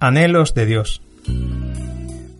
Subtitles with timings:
[0.00, 1.02] Anhelos de Dios.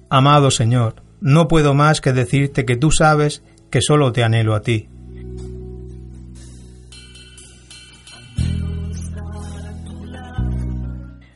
[0.08, 4.62] Amado Señor, no puedo más que decirte que tú sabes que solo te anhelo a
[4.62, 4.88] ti.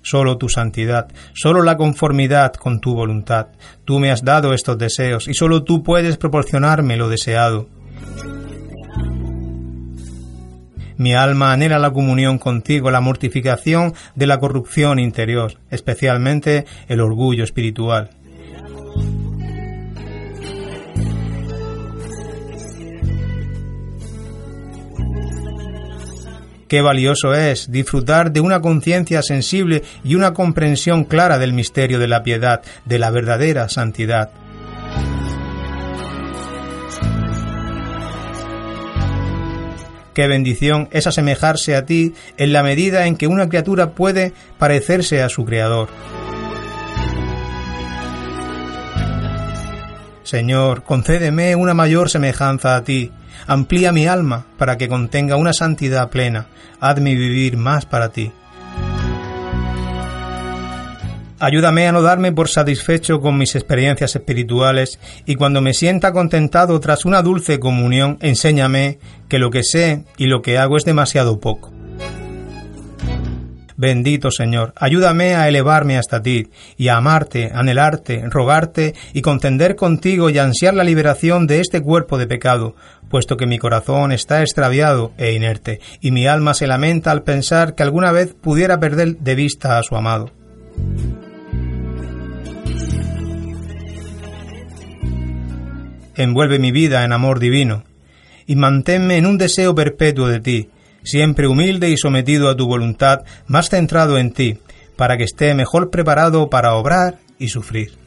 [0.03, 3.49] Solo tu santidad, solo la conformidad con tu voluntad.
[3.85, 7.69] Tú me has dado estos deseos y solo tú puedes proporcionarme lo deseado.
[10.97, 17.45] Mi alma anhela la comunión contigo, la mortificación de la corrupción interior, especialmente el orgullo
[17.45, 18.11] espiritual.
[26.73, 32.09] Qué valioso es disfrutar de una conciencia sensible y una comprensión clara del misterio de
[32.09, 34.31] la piedad, de la verdadera santidad.
[40.15, 45.23] Qué bendición es asemejarse a ti en la medida en que una criatura puede parecerse
[45.23, 45.89] a su Creador.
[50.23, 53.11] Señor, concédeme una mayor semejanza a ti,
[53.47, 56.47] amplía mi alma para que contenga una santidad plena,
[56.81, 58.33] hazme vivir más para ti.
[61.43, 66.79] Ayúdame a no darme por satisfecho con mis experiencias espirituales y cuando me sienta contentado
[66.79, 71.41] tras una dulce comunión, enséñame que lo que sé y lo que hago es demasiado
[71.41, 71.73] poco.
[73.77, 80.31] Bendito Señor, ayúdame a elevarme hasta ti y a amarte, anhelarte, rogarte y contender contigo
[80.31, 82.77] y ansiar la liberación de este cuerpo de pecado,
[83.11, 87.75] puesto que mi corazón está extraviado e inerte y mi alma se lamenta al pensar
[87.75, 90.31] que alguna vez pudiera perder de vista a su amado.
[96.23, 97.85] Envuelve mi vida en amor divino,
[98.47, 100.69] y manténme en un deseo perpetuo de ti,
[101.03, 104.59] siempre humilde y sometido a tu voluntad, más centrado en ti,
[104.97, 108.02] para que esté mejor preparado para obrar y sufrir.